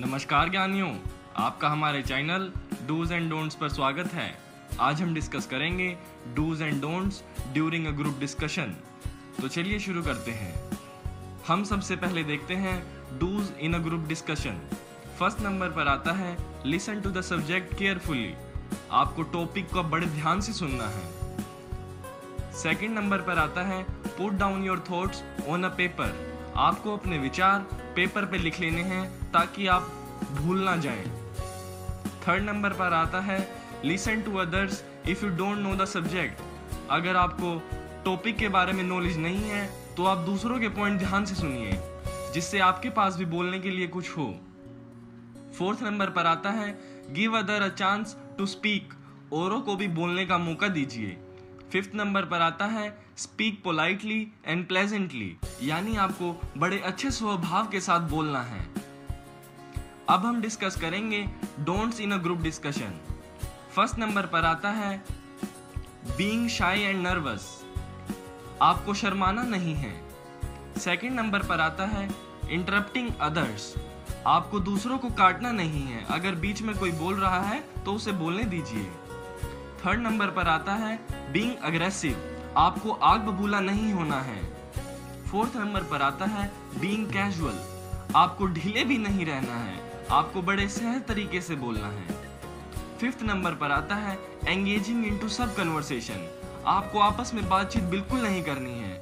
नमस्कार 0.00 0.48
ज्ञानियों, 0.48 0.88
आपका 1.36 1.68
हमारे 1.68 2.02
चैनल 2.02 2.52
डूज 2.88 3.10
एंड 3.12 3.28
डोंट्स 3.30 3.54
पर 3.54 3.68
स्वागत 3.68 4.12
है। 4.12 4.38
आज 4.80 5.02
हम 5.02 5.12
डिस्कस 5.14 5.46
करेंगे 5.46 5.88
dos 6.34 6.62
and 6.62 6.80
don'ts 6.80 7.22
during 7.52 7.86
a 7.86 7.90
group 7.90 8.18
discussion. 8.18 8.74
तो 9.40 9.48
चलिए 9.48 9.78
शुरू 9.78 10.02
करते 10.02 10.30
हैं। 10.30 10.78
हम 11.48 11.64
सबसे 11.64 11.96
पहले 11.96 12.22
देखते 12.22 12.54
हैं 12.54 12.76
dos 13.18 13.52
in 13.60 13.74
a 13.74 13.78
group 13.78 14.06
discussion. 14.08 14.60
First 15.18 15.40
number 15.40 15.68
पर 15.68 15.88
आता 15.88 16.12
है, 16.12 16.36
listen 16.66 17.00
to 17.00 17.10
the 17.10 17.20
subject 17.20 17.74
carefully. 17.74 18.34
आपको 18.90 19.22
टॉपिक 19.22 19.70
को 19.70 19.82
बड़े 19.82 20.06
ध्यान 20.06 20.40
से 20.40 20.52
सुनना 20.52 20.86
है। 20.86 22.52
सेकंड 22.52 22.98
नंबर 22.98 23.18
पर 23.18 23.38
आता 23.38 23.62
है, 23.62 23.82
put 24.08 24.32
down 24.32 24.64
your 24.64 24.84
thoughts 24.90 25.22
on 25.48 25.64
a 25.64 25.68
paper. 25.68 26.18
आपको 26.56 26.96
अपने 26.96 27.18
विचार 27.18 27.66
पेपर 27.94 28.24
पे 28.24 28.38
लिख 28.38 28.60
लेने 28.60 28.82
हैं 28.84 29.04
ताकि 29.32 29.66
आप 29.66 29.90
भूल 30.32 30.62
ना 30.64 30.76
जाएँ। 30.76 31.04
थर्ड 32.22 32.42
नंबर 32.44 32.72
पर 32.72 32.92
आता 32.94 33.20
है 33.20 33.38
listen 33.84 34.22
to 34.22 34.36
others 34.36 34.82
if 35.08 35.24
you 35.24 35.30
don't 35.36 35.58
know 35.58 35.74
the 35.74 35.84
subject 35.88 36.42
अगर 36.90 37.16
आपको 37.16 37.54
टॉपिक 38.04 38.36
के 38.36 38.48
बारे 38.48 38.72
में 38.72 38.82
नॉलेज 38.84 39.16
नहीं 39.18 39.42
है 39.44 39.66
तो 39.96 40.04
आप 40.04 40.18
दूसरों 40.18 40.58
के 40.60 40.68
पॉइंट 40.70 40.98
ध्यान 40.98 41.24
से 41.24 41.34
सुनिए, 41.34 41.72
जिससे 42.34 42.58
आपके 42.60 42.90
पास 42.90 43.16
भी 43.16 43.24
बोलने 43.26 43.58
के 43.58 43.70
लिए 43.70 43.86
कुछ 43.88 44.10
हो। 44.10 44.26
फोर्थ 45.58 45.82
नंबर 45.82 46.10
पर 46.10 46.26
आता 46.26 46.50
है 46.50 46.68
give 47.10 47.38
other 47.38 47.62
a 47.62 47.68
chance 47.68 48.16
to 48.38 48.46
speak 48.46 48.94
औरों 49.32 49.60
को 49.60 49.74
भी 49.76 49.88
बोलने 49.90 50.26
का 50.26 50.38
मौका 50.38 50.68
दीजिए। 50.68 51.16
फिफ्थ 51.72 51.94
नंबर 51.94 52.24
पर 52.24 52.40
आता 52.40 52.66
है 52.68 52.88
स्पीक 53.16 53.62
पोलाइटली 53.64 54.26
एंड 54.46 54.66
प्लेजेंटली 54.68 55.36
यानी 55.62 55.96
आपको 55.96 56.34
बड़े 56.58 56.78
अच्छे 56.78 57.10
स्वभाव 57.10 57.66
के 57.66 57.80
साथ 57.80 58.08
बोलना 58.10 58.42
है। 58.42 58.60
अब 60.08 60.24
हम 60.24 60.40
डिस्कस 60.40 60.76
करेंगे 60.80 61.24
don'ts 61.60 62.00
in 62.00 62.12
a 62.12 62.16
group 62.16 62.38
discussion 62.38 62.98
first 63.74 63.98
number 63.98 64.26
पर 64.26 64.44
आता 64.44 64.70
है 64.70 64.96
बीइंग 66.16 66.48
शाई 66.48 66.80
एंड 66.80 67.02
नर्वस 67.02 67.46
आपको 68.62 68.94
शर्माना 68.94 69.42
नहीं 69.42 69.74
है। 69.74 69.92
सेकंड 70.78 71.12
नंबर 71.12 71.42
पर 71.42 71.60
आता 71.60 71.86
है 71.86 72.08
इंटरप्टिंग 72.50 73.10
अदर्स 73.20 73.74
आपको 74.26 74.60
दूसरों 74.60 74.98
को 74.98 75.10
काटना 75.10 75.50
नहीं 75.52 75.82
है। 75.82 76.04
अगर 76.10 76.34
बीच 76.36 76.62
में 76.62 76.76
कोई 76.76 76.92
बोल 76.92 77.14
रहा 77.14 77.40
है 77.42 77.60
तो 77.84 77.92
उसे 77.92 78.12
बोलने 78.12 78.44
दीजिए। 78.44 78.90
थर्ड 79.84 80.00
नंबर 80.00 80.30
पर 80.30 80.48
आता 80.48 80.74
है 80.76 80.96
बींग 81.32 81.56
अग्रेसिव 81.64 82.54
आपको 82.56 82.92
आग 82.92 83.20
बबूला 83.20 83.60
नहीं 83.60 83.92
होना 83.92 84.20
है। 84.22 84.42
फोर्थ 85.30 85.56
नंबर 85.56 85.82
पर 85.90 86.02
आता 86.02 86.26
है 86.26 86.50
बीइंग 86.80 87.06
कैजुअल 87.06 87.58
आपको 88.16 88.46
ढीले 88.48 88.82
भी 88.84 88.96
नहीं 88.98 89.26
रहना 89.26 89.56
है, 89.56 89.78
आपको 90.10 90.42
बड़े 90.42 90.66
सहज 90.68 91.06
तरीके 91.06 91.40
से 91.40 91.54
बोलना 91.56 91.88
है। 91.88 92.18
फिफ्थ 93.00 93.22
नंबर 93.22 93.54
पर 93.54 93.70
आता 93.70 93.94
है 93.96 94.18
एंगेजिंग 94.46 95.04
इनटू 95.06 95.28
सब 95.28 95.54
कन्वर्सेशन 95.56 96.28
आपको 96.66 96.98
आपस 97.00 97.32
में 97.34 97.48
बातचीत 97.48 97.82
बिल्कुल 97.86 98.20
नहीं 98.20 98.42
करनी 98.42 98.72
है। 98.72 98.92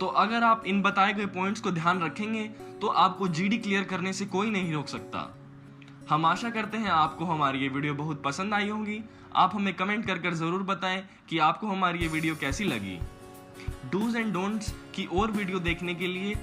तो 0.00 0.06
अगर 0.06 0.44
आप 0.44 0.64
इन 0.66 0.80
बताए 0.82 1.12
गए 1.14 1.26
पॉइंट्स 1.34 1.60
को 1.60 1.70
ध्यान 1.72 2.02
रखेंगे 2.02 2.44
तो 2.80 2.86
आपको 2.86 3.28
जीडी 3.30 3.58
क्लियर 3.58 3.84
करने 3.84 4.12
से 4.12 4.26
कोई 4.26 4.50
नहीं 4.50 4.72
रोक 4.72 4.88
सकता। 4.88 5.30
हम 6.08 6.26
आशा 6.26 6.50
करते 6.50 6.78
हैं 6.78 6.90
आपको 6.92 7.24
हमारी 7.24 7.58
ये 7.58 7.68
वीडियो 7.68 7.94
बहुत 7.94 8.22
पसंद 8.22 8.54
आई 8.54 8.68
होगी। 8.68 9.02
आप 9.34 9.54
हमें 9.54 9.74
कमेंट 9.74 10.06
कर 10.06 10.18
कर 10.18 10.34
ज़रूर 10.36 10.62
बताएँ 10.64 11.02
कि 11.28 11.38
आपको 11.40 11.66
हमारी 11.66 11.98
ये 11.98 12.08
वीडियो 12.08 12.34
कैसी 12.36 12.64
लगी। 12.64 12.98
डूज 13.92 14.16
एंड 14.16 14.32
डोंट्स 14.32 14.72
की 14.94 15.04
और 15.12 15.30
वीडियो 15.30 15.58
देखने 15.60 15.94
के 15.94 16.06
लिए 16.06 16.34